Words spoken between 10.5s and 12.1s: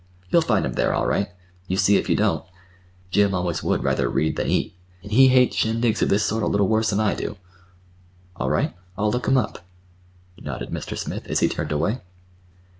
Mr. Smith, as he turned away.